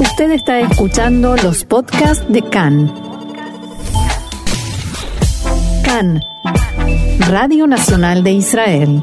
[0.00, 2.92] Usted está escuchando los podcasts de CAN.
[5.84, 6.22] CAN,
[7.28, 9.02] Radio Nacional de Israel.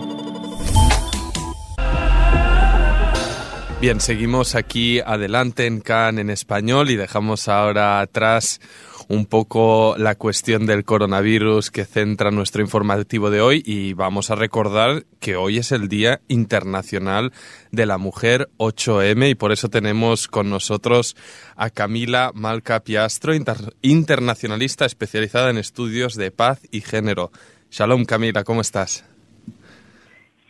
[3.82, 8.62] Bien, seguimos aquí adelante en CAN en español y dejamos ahora atrás
[9.08, 14.36] un poco la cuestión del coronavirus que centra nuestro informativo de hoy y vamos a
[14.36, 17.32] recordar que hoy es el Día Internacional
[17.72, 21.16] de la Mujer 8M y por eso tenemos con nosotros
[21.56, 23.34] a Camila Malca Piastro,
[23.82, 27.32] internacionalista especializada en estudios de paz y género.
[27.70, 29.06] Shalom Camila, ¿cómo estás?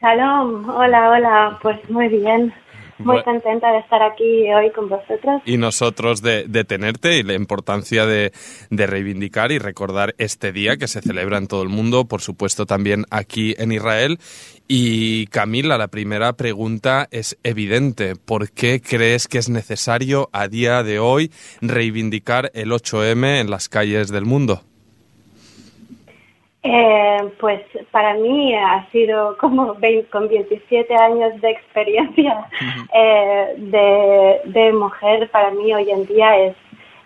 [0.02, 2.54] Shalom, hola, hola, pues muy bien.
[2.98, 5.41] Muy contenta de estar aquí hoy con vosotros.
[5.45, 8.31] Y nosotros de, tenerte y la importancia de,
[8.70, 13.04] reivindicar y recordar este día que se celebra en todo el mundo, por supuesto también
[13.12, 14.18] aquí en Israel.
[14.68, 18.16] Y Camila, la primera pregunta es evidente.
[18.16, 23.68] ¿Por qué crees que es necesario a día de hoy reivindicar el 8M en las
[23.68, 24.62] calles del mundo?
[26.68, 29.76] Eh, pues para mí ha sido como
[30.10, 32.49] con 27 años de experiencia
[32.91, 33.54] eh,
[34.46, 36.55] de, mujer, para mí hoy en día es,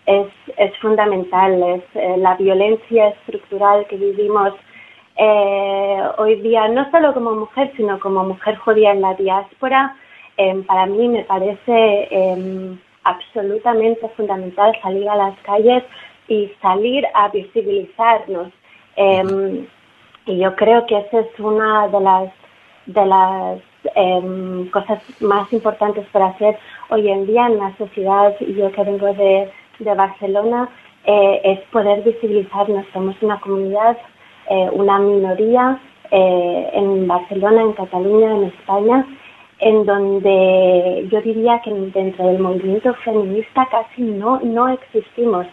[0.06, 4.54] es, fundamental, es eh, la violencia estructural que vivimos
[6.18, 9.94] hoy día, no solo como mujer, sino como mujer judía en la diáspora,
[10.68, 15.84] para mí me parece em, absolutamente fundamental salir a las calles
[16.30, 18.54] y salir a visibilizarnos
[19.00, 19.66] Em,
[20.26, 22.30] y yo creo que esa es una de las,
[22.86, 23.60] de las
[23.96, 26.58] em, cosas más importantes para hacer
[26.90, 28.36] hoy en día en la sociedad.
[28.42, 30.70] Yo que vengo de, de Barcelona,
[31.06, 32.86] eh, es poder visibilizarnos.
[32.92, 33.98] Somos una comunidad,
[34.50, 35.80] eh, una minoría
[36.12, 39.06] eh, en Barcelona, en Cataluña, en España,
[39.60, 45.48] en donde yo diría que dentro del movimiento feminista casi no, no existimos.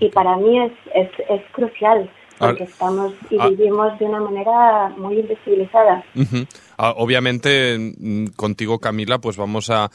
[0.00, 3.48] Y para mí es, es, es crucial porque estamos y ah.
[3.48, 6.04] vivimos de una manera muy invisibilizada.
[6.76, 9.90] Ah, obviamente, mm, contigo, Camila, pues vamos a,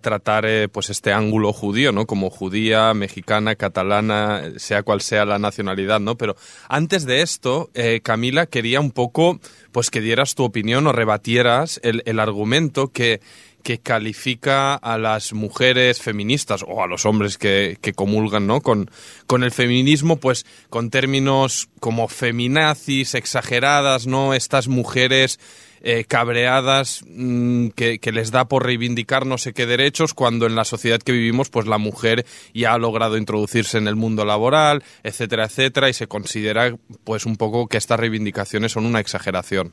[0.00, 2.06] tratar eh, pues este ángulo judío, ¿no?
[2.06, 6.16] Como judía, mexicana, catalana, sea cual sea la nacionalidad, ¿no?
[6.16, 6.34] Pero
[6.68, 9.38] antes de esto, eh, Camila, quería un poco,
[9.70, 13.20] pues que dieras tu opinión o rebatieras el, el argumento que
[13.64, 18.60] que califica a las mujeres feministas o a los hombres que, comulgan ¿no?
[18.60, 18.90] con,
[19.26, 24.34] con el feminismo, pues con términos como feminazis, exageradas, ¿no?
[24.34, 25.40] Estas mujeres
[25.82, 30.54] eh, cabreadas mm, que, que, les da por reivindicar no sé qué derechos cuando en
[30.54, 34.82] la sociedad que vivimos pues la mujer ya ha logrado introducirse en el mundo laboral,
[35.02, 39.72] etcétera, etcétera, y se considera pues un poco que estas reivindicaciones son una exageración.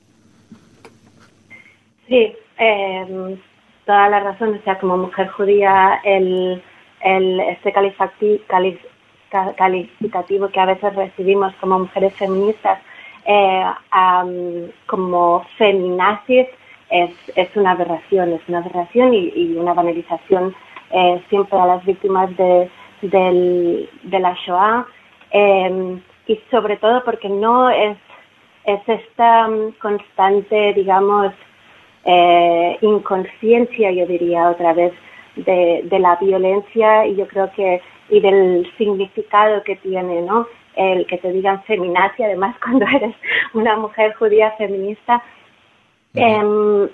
[2.08, 3.38] Sí, eh,
[3.86, 6.62] toda la razón, o sea, como mujer judía, el,
[7.03, 7.74] el este
[9.58, 12.80] calificativo que a veces recibimos como mujeres feministas,
[13.25, 13.64] eh,
[14.88, 16.47] como feminazis,
[16.90, 20.53] es, es una aberración, es una aberración y, una banalización
[20.91, 22.70] eh, siempre a las víctimas de,
[23.02, 24.86] del, de la Shoah
[25.31, 27.97] em, y sobre todo porque no es,
[28.66, 29.50] es esta
[29.81, 31.34] constante, digamos,
[32.06, 34.94] eh, inconsciencia, yo diría otra vez,
[35.36, 40.46] de, la violencia y yo creo que y del significado que tiene, ¿no?
[40.76, 43.16] El que te digan feminacia, además cuando eres
[43.54, 45.24] una mujer judía feminista.
[46.14, 46.90] Em,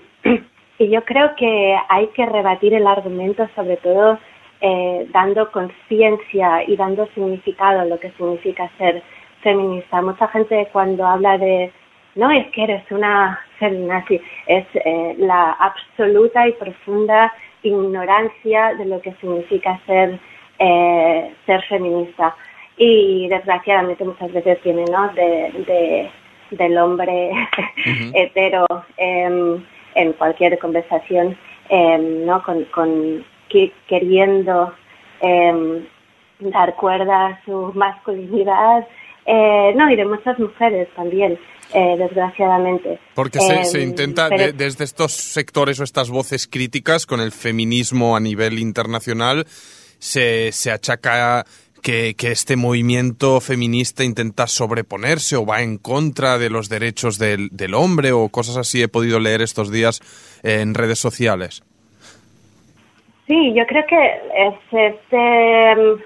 [0.79, 4.19] y yo creo que hay que rebatir el argumento, sobre todo
[4.62, 9.01] eh, dando conciencia y dando significado a lo que significa ser
[9.41, 10.01] feminista.
[10.01, 11.72] Mucha gente cuando habla de
[12.16, 19.01] no es que eres una feminazi, es eh, la absoluta y profunda ignorancia de lo
[19.01, 20.19] que significa ser,
[20.59, 22.35] eh, ser feminista.
[22.78, 25.09] Y desgraciadamente muchas veces viene ¿no?
[25.13, 26.09] de,
[26.51, 27.31] del hombre
[28.13, 28.66] hetero
[28.97, 29.63] em,
[29.95, 31.35] en cualquier conversación,
[31.69, 32.44] em, ¿no?
[32.44, 33.25] con, con
[33.88, 34.74] queriendo
[35.21, 35.86] em,
[36.39, 38.86] dar cuerda a su masculinidad,
[39.27, 41.38] eh, no, y de muchas mujeres también.
[41.74, 42.97] Eh, desgraciadamente.
[43.13, 48.21] Porque se, em, intenta, desde estos sectores o estas voces críticas con el feminismo a
[48.21, 49.45] nivel internacional,
[50.00, 51.44] se, se achaca
[51.81, 57.50] que, que, este movimiento feminista intenta sobreponerse o va en contra de los derechos del,
[57.51, 60.00] del hombre o cosas así he podido leer estos días
[60.44, 61.63] en redes sociales.
[63.27, 65.97] Sí, yo creo que es este, em,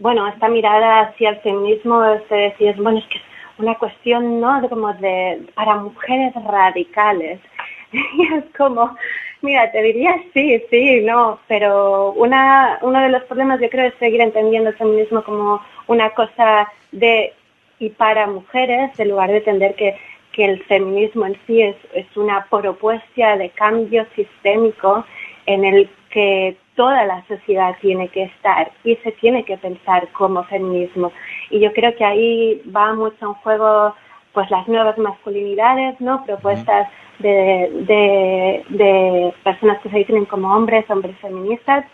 [0.00, 3.20] bueno, esta mirada hacia el feminismo es decir, bueno, es que
[3.58, 4.68] una cuestión, ¿no?
[4.68, 7.40] Como de, para mujeres radicales.
[7.92, 8.96] Y es como,
[9.42, 13.94] Mira, te diría sí, sí, no, pero una, uno de los problemas yo creo es
[13.94, 17.32] seguir entendiendo el feminismo como una cosa de
[17.78, 19.96] y para mujeres, en lugar de entender que,
[20.32, 25.06] que el feminismo en sí es, es una propuesta de cambio sistémico
[25.46, 30.42] en el que toda la sociedad tiene que estar y se tiene que pensar como
[30.44, 31.12] feminismo.
[31.50, 33.94] Y yo creo que ahí va mucho en juego
[34.32, 36.24] pues las nuevas masculinidades, ¿no?
[36.24, 36.88] Propuestas
[37.18, 41.84] de, de, personas que se definen como hombres, hombres feministas.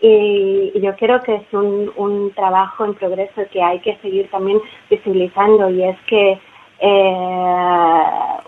[0.00, 4.58] Y, yo creo que es un, un trabajo en progreso que hay que seguir también
[4.88, 6.38] visibilizando y es que
[6.80, 7.16] eh,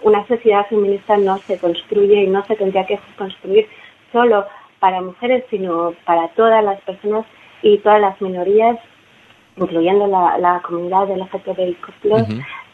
[0.04, 3.68] una sociedad feminista no se construye y no se tendría que construir
[4.10, 4.46] solo
[4.82, 7.24] para mujeres, sino para todas las personas
[7.62, 8.76] y todas las minorías,
[9.56, 11.88] incluyendo la, la comunidad LGTBIQ+,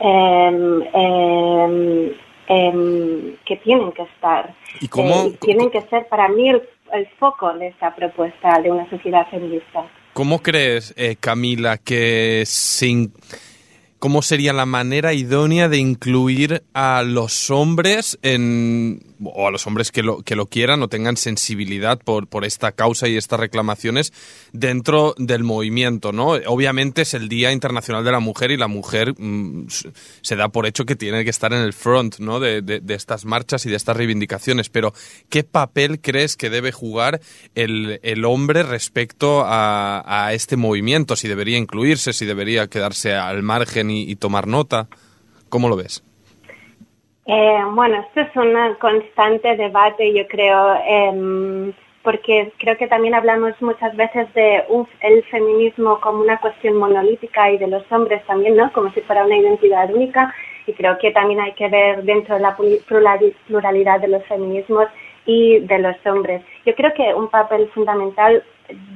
[0.01, 2.17] eh,
[2.49, 4.55] eh, que tienen que estar.
[4.81, 6.63] ¿Y cómo, eh, tienen que ser para mí el,
[7.19, 9.85] foco de esta propuesta de una sociedad feminista.
[10.15, 13.13] ¿Cómo crees, eh, Camila, que sin
[13.99, 19.93] cómo sería la manera idónea de incluir a los hombres en o a los hombres
[19.93, 24.13] que lo, que lo quieran o tengan sensibilidad por, por esta causa y estas reclamaciones
[24.53, 26.31] dentro del movimiento, ¿no?
[26.47, 29.67] Obviamente es el Día Internacional de la Mujer y la mujer mm,
[30.21, 32.41] se da por hecho que tiene que estar en el front, ¿no?
[32.41, 34.93] De, de, estas marchas y de estas reivindicaciones, pero
[35.29, 37.21] ¿qué papel crees que debe jugar
[37.55, 41.17] el, el hombre respecto a, a este movimiento?
[41.17, 44.89] Si debería incluirse, si debería quedarse al margen y, y tomar nota.
[45.49, 46.03] ¿Cómo lo ves?
[47.31, 53.53] Eh, bueno, esto es un constante debate, yo creo, eh, porque creo que también hablamos
[53.61, 54.65] muchas veces de
[55.03, 58.73] el feminismo como una cuestión monolítica y de los hombres también, ¿no?
[58.73, 60.35] Como si fuera una identidad única.
[60.67, 62.57] Y creo que también hay que ver dentro de la
[63.47, 64.87] pluralidad de los feminismos
[65.27, 66.43] y de los hombres.
[66.65, 68.43] Yo creo que un papel fundamental,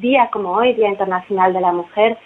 [0.00, 2.16] día como hoy, Día Internacional de la Mujer,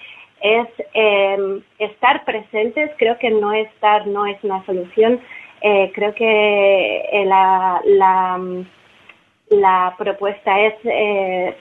[0.40, 2.92] es eh, estar presentes.
[2.96, 5.20] Creo que no estar no es una solución,
[5.68, 8.40] eh, creo que eh, la, la,
[9.48, 11.56] la, propuesta es eh,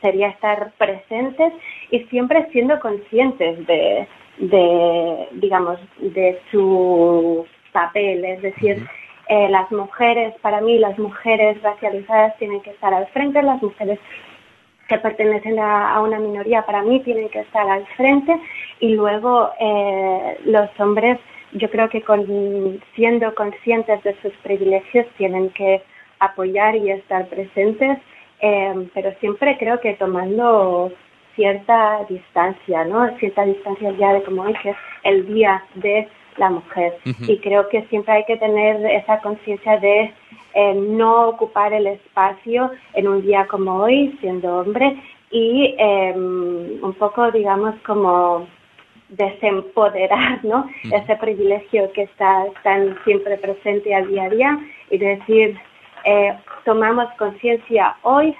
[0.00, 1.52] sería estar presentes
[1.90, 4.08] y siempre siendo conscientes de,
[4.38, 8.88] de digamos, de su papel, es decir,
[9.28, 13.98] eh, las mujeres, para mí las mujeres racializadas tienen que estar al frente, las mujeres
[14.88, 18.40] que pertenecen a, a, una minoría para mí tienen que estar al frente.
[18.80, 21.18] Y luego eh, los hombres
[21.54, 25.82] yo creo que con, siendo conscientes de sus privilegios tienen que
[26.20, 27.98] apoyar y estar presentes,
[28.40, 30.92] eh, pero siempre creo que tomando
[31.34, 33.16] cierta distancia, ¿no?
[33.18, 36.94] Cierta distancia ya de como hoy que es el día de la mujer.
[37.04, 40.12] Y creo que siempre hay que tener esa conciencia de
[40.54, 44.96] eh, no ocupar el espacio en un día como hoy, siendo hombre,
[45.30, 48.46] y eh, un poco, digamos, como
[49.16, 50.68] desempoderar ¿no?
[50.84, 54.58] ese privilegio que está tan siempre presente al día a día
[54.90, 55.58] y decir,
[56.04, 58.36] eh, tomamos conciencia hoy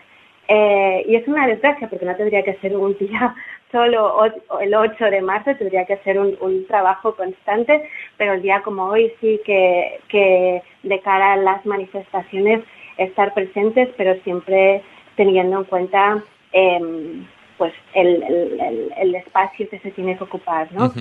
[0.49, 3.35] eh, y es una desgracia porque no tendría que ser un día
[3.73, 4.25] solo
[4.61, 8.85] el 8 de marzo, tendría que ser un, un, trabajo constante, pero el día como
[8.85, 12.63] hoy sí que, que de cara a las manifestaciones
[12.99, 14.83] estar presentes, pero siempre
[15.17, 16.23] teniendo en cuenta
[16.53, 17.25] eh,
[17.59, 20.93] pues el, el, el, espacio que se tiene que ocupar, ¿no?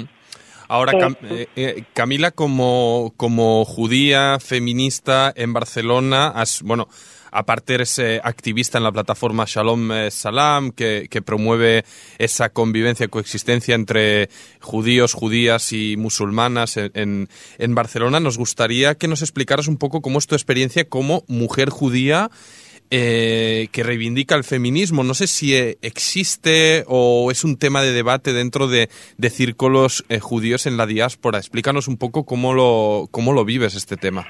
[0.67, 0.93] Ahora,
[1.29, 6.87] eh, eh, Camila, como, como judía feminista en Barcelona, has, bueno,
[7.31, 11.83] aparte eres eh, activista en la plataforma Shalom Salam, que, que, promueve
[12.17, 14.29] esa convivencia, coexistencia entre
[14.61, 18.19] judíos, judías y musulmanas en, en, en Barcelona.
[18.19, 22.29] Nos gustaría que nos explicaras un poco cómo es tu experiencia como mujer judía
[22.91, 25.03] eh, que reivindica el feminismo.
[25.03, 30.05] No sé si eh, existe o es un tema de debate dentro de, de círculos
[30.09, 31.37] eh, judíos en la diáspora.
[31.37, 34.25] Explícanos un poco cómo lo, cómo lo vives este tema.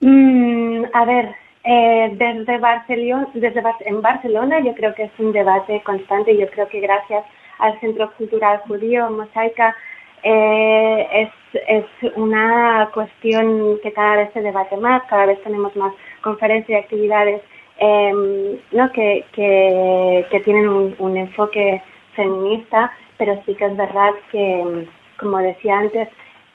[0.00, 1.34] Mm, a ver,
[1.64, 6.36] eh, desde, Barcelona, desde en Barcelona yo creo que es un debate constante.
[6.36, 7.24] Yo creo que gracias
[7.58, 9.74] al Centro Cultural Judío Mosaica
[10.22, 15.92] eh, es, es una cuestión que cada vez se debate más, cada vez tenemos más
[16.26, 17.40] conferencias y actividades
[17.78, 18.90] eh, ¿no?
[18.92, 21.80] que, que, tienen un, enfoque
[22.14, 24.88] feminista, pero sí que es verdad que,
[25.20, 26.08] como decía antes,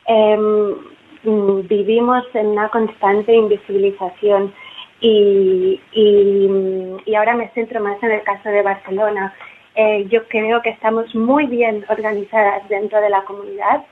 [0.07, 0.37] eh,
[1.23, 4.53] vivimos en una constante invisibilización
[4.99, 6.49] y, y,
[7.05, 9.33] y, ahora me centro más en el caso de Barcelona.
[9.75, 13.85] Eh, yo creo que estamos muy bien organizadas dentro de la comunidad.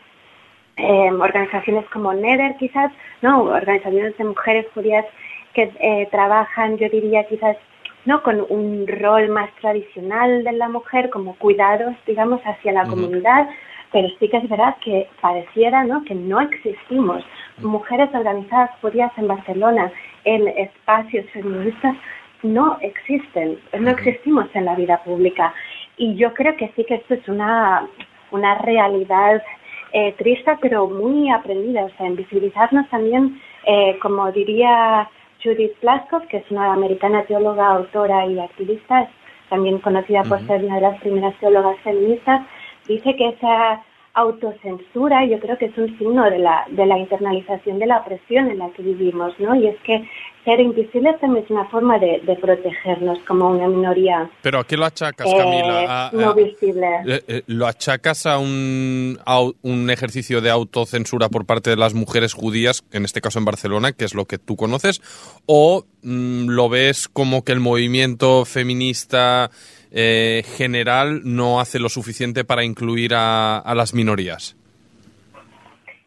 [0.78, 2.90] Organizaciones como NEDER quizás,
[3.22, 5.06] no, organizaciones de mujeres judías
[5.54, 7.58] que eh, trabajan, yo diría quizás,
[8.06, 8.22] ¿no?
[8.24, 13.50] Con un rol más tradicional de la mujer, como cuidados, digamos, hacia la comunidad,
[13.92, 16.04] pero sí que es verdad que pareciera, ¿no?
[16.04, 17.24] Que no existimos.
[17.58, 19.92] Mujeres organizadas judías en Barcelona,
[20.24, 21.96] en espacios feministas,
[22.44, 25.54] no existen, no existimos en la vida pública.
[25.98, 27.88] Y yo creo que sí que esto es una,
[28.32, 29.44] una realidad
[29.92, 31.84] eh, triste, pero muy aprendida.
[31.84, 35.10] O sea, en visibilizarnos también, eh, como diría
[35.44, 39.10] Judith Plaskov, que es una americana teóloga, autora y activista,
[39.50, 42.42] también conocida por ser una de las primeras teólogas feministas,
[42.88, 43.84] dice que esa
[44.20, 48.50] autocensura yo creo que es un signo de la, de la internalización de la opresión
[48.50, 49.56] en la que vivimos, ¿no?
[49.56, 50.08] Y es que
[50.46, 54.30] ser invisible también es una forma de, protegernos como una minoría.
[54.42, 56.10] ¿Pero a qué lo achacas, Camila?
[56.12, 56.88] Eh, no visible.
[57.06, 59.20] Eh, eh, ¿Lo achacas a un,
[59.62, 63.92] un ejercicio de autocensura por parte de las mujeres judías, en este caso en Barcelona,
[63.92, 65.02] que es lo que tú conoces?
[65.46, 69.52] ¿O mm, lo ves como que el movimiento feminista
[69.92, 74.56] general no hace lo suficiente para incluir a, a las minorías?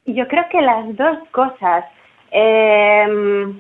[0.07, 1.85] Yo creo que las dos cosas.
[2.31, 3.53] Eh,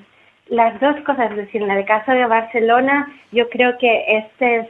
[0.48, 4.66] las dos cosas, es decir, en el caso de Barcelona, yo creo que este es,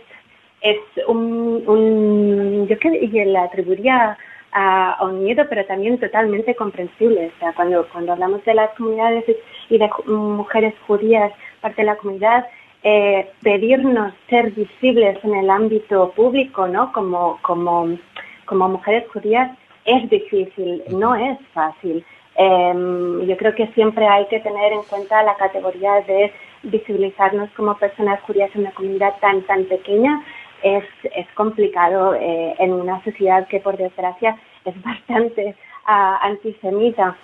[0.60, 4.16] es un, un yo creo que le atribuiría
[4.52, 7.32] a, un miedo, pero también totalmente comprensible.
[7.34, 9.24] O sea, cuando, cuando hablamos de las comunidades
[9.70, 12.46] y de mujeres judías, parte de la comunidad,
[12.84, 16.92] eh, pedirnos ser visibles en el ámbito público, ¿no?
[16.92, 17.96] Como, como,
[18.44, 22.04] como mujeres judías es difícil, no es fácil.
[22.36, 27.76] Eh, yo creo que siempre hay que tener en cuenta la categoría de visibilizarnos como
[27.76, 30.24] personas judías en una comunidad tan, tan pequeña.
[30.62, 30.84] Es,
[31.16, 35.56] es complicado eh, en una sociedad que, por desgracia, es bastante
[35.88, 37.16] uh, antisemita.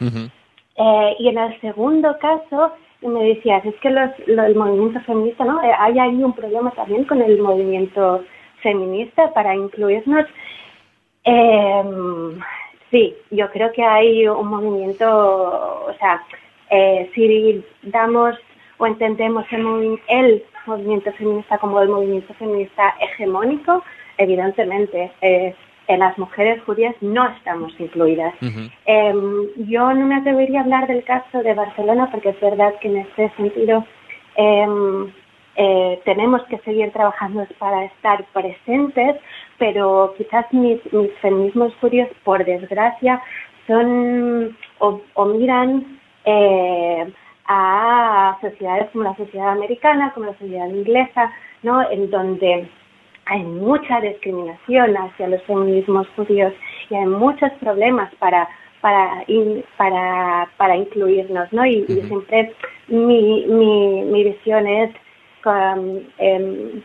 [0.77, 2.73] eh, y en el segundo caso,
[3.03, 5.63] me decías, es que los, el movimiento feminista, ¿no?
[5.63, 8.25] Eh, hay ahí un problema también con el movimiento
[8.63, 10.27] feminista para incluirnos.
[11.25, 11.83] Eh,
[12.91, 15.07] Sí, yo creo que hay un movimiento,
[15.87, 16.23] o sea,
[16.71, 18.35] eh, si damos
[18.79, 23.83] o entendemos el, el, movimiento feminista como el movimiento feminista hegemónico,
[24.19, 25.55] evidentemente eh,
[25.97, 28.35] las mujeres judías no estamos incluidas.
[28.85, 32.89] Em, yo no me atrevería a hablar del caso de Barcelona porque es verdad que
[32.89, 33.85] en este sentido
[34.37, 35.11] em,
[35.57, 39.17] eh, tenemos que seguir trabajando para estar presentes,
[39.59, 43.21] pero quizás mis, mis feminismos judíos, por desgracia,
[43.67, 47.13] son o, miran eh,
[47.47, 51.91] a sociedades como la sociedad americana, como la sociedad inglesa, ¿no?
[51.91, 52.69] En donde
[53.29, 56.53] hay mucha discriminación hacia los feminismos judíos
[56.91, 58.49] y hay muchos problemas para
[58.81, 59.25] para
[59.77, 61.67] para para incluirnos, ¿no?
[61.67, 62.53] Y, siempre
[62.89, 64.91] mi, mi, mi visión es
[66.19, 66.83] Em,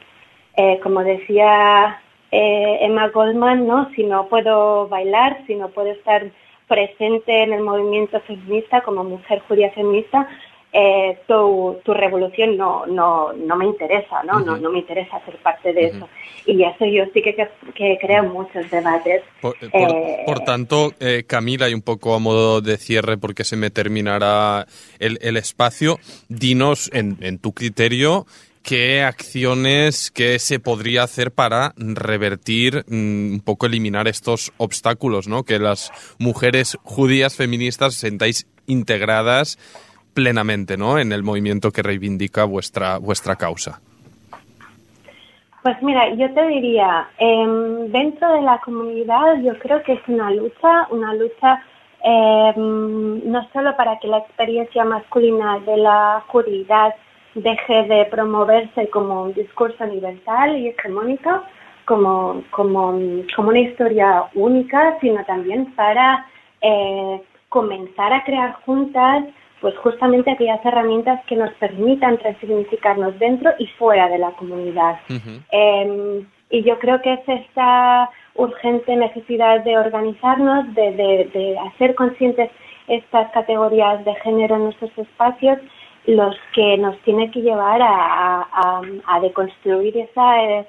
[0.56, 2.00] eh, como decía
[2.32, 3.90] eh, Emma Goldman, ¿no?
[3.96, 6.30] Si no puedo bailar, si no puedo estar
[6.68, 10.28] presente en el movimiento feminista como mujer judía feminista,
[10.74, 14.40] eh, tu, tu, revolución no, no, no me interesa, ¿no?
[14.40, 16.10] no, no me interesa ser parte de eso.
[16.48, 17.36] Y eso yo sí que,
[17.76, 19.22] que creo muchos debates.
[19.40, 23.70] Por, eh, tanto, eh, Camila, y un poco a modo de cierre, porque se me
[23.70, 24.66] terminará
[24.98, 28.26] el, el espacio, dinos en, en tu criterio
[28.64, 35.44] qué acciones que se podría hacer para revertir, mm, un poco eliminar estos obstáculos, ¿no?
[35.44, 39.60] Que las mujeres judías feministas sentáis integradas
[40.14, 40.98] plenamente, ¿no?
[41.00, 43.80] En el movimiento que reivindica vuestra vuestra causa.
[45.64, 50.30] Pues mira, yo te diría, em, dentro de la comunidad yo creo que es una
[50.32, 51.64] lucha, una lucha
[52.04, 56.94] em, no solo para que la experiencia masculina de la judidad
[57.34, 61.44] deje de promoverse como un discurso universal y hegemónico,
[61.86, 63.00] como, como,
[63.34, 66.26] como una historia única, sino también para
[66.62, 69.24] eh, comenzar a crear juntas
[69.64, 75.00] pues justamente aquellas herramientas que nos permitan resignificarnos dentro y fuera de la comunidad.
[75.52, 81.96] Em, y yo creo que es esta urgente necesidad de organizarnos, de, de, de hacer
[81.96, 82.52] conscientes
[82.90, 85.60] estas categorías de género en nuestros espacios
[86.08, 90.68] los que nos tiene que llevar a, a, deconstruir esa eh,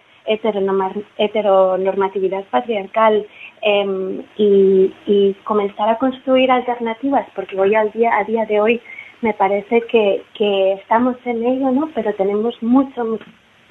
[1.18, 3.26] heteronormatividad patriarcal
[3.64, 8.80] y, y, comenzar a construir alternativas, porque hoy al día, a día de hoy
[9.22, 11.88] me parece que, que estamos en ello, ¿no?
[11.94, 13.18] Pero tenemos mucho,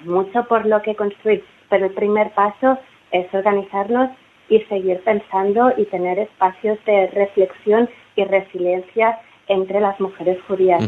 [0.03, 1.43] mucho por lo que construir.
[1.69, 2.79] Pero el primer paso
[3.11, 4.09] es organizarnos
[4.49, 10.81] y seguir pensando y tener espacios de reflexión y resiliencia entre las mujeres judías.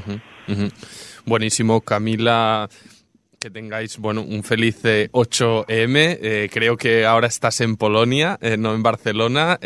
[1.26, 2.68] Buenísimo, Camila
[3.46, 5.98] que tengáis bueno un feliz 8M.
[5.98, 9.60] Eh, eh, creo que ahora estás en Polonia, eh, no en Barcelona,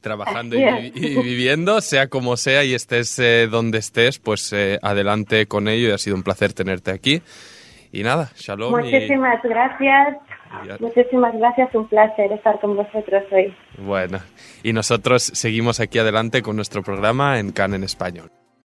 [0.00, 3.20] trabajando y, viviendo, sea como sea y estés
[3.50, 7.20] donde estés, pues adelante con ello y ha sido un placer tenerte aquí.
[7.90, 8.70] Y nada, shalom.
[8.70, 10.18] Muchísimas gracias.
[10.78, 13.52] Muchísimas gracias, un placer estar con vosotros hoy.
[13.78, 14.20] Bueno,
[14.62, 18.30] y nosotros seguimos aquí adelante con nuestro programa en CAN en español.